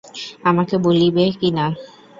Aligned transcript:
আমাকে 0.43 0.75
বলিবে 0.77 1.23
কি 1.39 1.49
না। 1.51 1.65